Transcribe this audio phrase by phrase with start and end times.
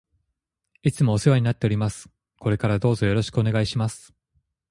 [0.81, 2.09] いつもお世話になっております。
[2.39, 4.15] これからどうぞよろしくお願いします。